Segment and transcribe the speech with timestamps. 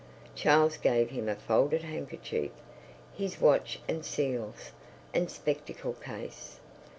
[0.33, 2.49] Charles gave him a folded handkerchief,
[3.13, 4.71] his watch and seals,
[5.13, 6.59] and spectacle case.